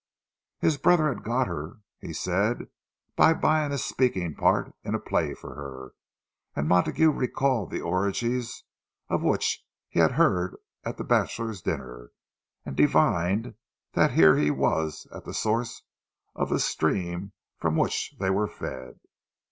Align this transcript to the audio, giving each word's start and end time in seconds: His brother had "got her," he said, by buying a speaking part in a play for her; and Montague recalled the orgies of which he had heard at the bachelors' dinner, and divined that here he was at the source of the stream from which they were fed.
His 0.57 0.77
brother 0.79 1.09
had 1.09 1.21
"got 1.23 1.45
her," 1.45 1.81
he 1.99 2.11
said, 2.11 2.69
by 3.15 3.35
buying 3.35 3.71
a 3.71 3.77
speaking 3.77 4.33
part 4.33 4.73
in 4.83 4.95
a 4.95 4.99
play 4.99 5.35
for 5.35 5.53
her; 5.53 5.93
and 6.55 6.67
Montague 6.67 7.11
recalled 7.11 7.69
the 7.69 7.81
orgies 7.81 8.63
of 9.09 9.21
which 9.21 9.63
he 9.89 9.99
had 9.99 10.13
heard 10.13 10.55
at 10.83 10.97
the 10.97 11.03
bachelors' 11.03 11.61
dinner, 11.61 12.09
and 12.65 12.75
divined 12.75 13.53
that 13.93 14.13
here 14.13 14.37
he 14.37 14.49
was 14.49 15.05
at 15.13 15.23
the 15.23 15.35
source 15.35 15.83
of 16.33 16.49
the 16.49 16.59
stream 16.59 17.33
from 17.59 17.75
which 17.75 18.15
they 18.19 18.31
were 18.31 18.47
fed. 18.47 18.99